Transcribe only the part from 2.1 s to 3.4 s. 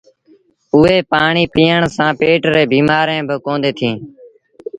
پيٽ ريٚݩ بيٚمآريٚݩ با